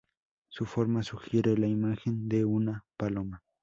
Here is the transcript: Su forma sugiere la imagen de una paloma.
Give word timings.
Su 0.49 0.65
forma 0.65 1.03
sugiere 1.03 1.55
la 1.55 1.67
imagen 1.67 2.27
de 2.27 2.43
una 2.43 2.83
paloma. 2.97 3.43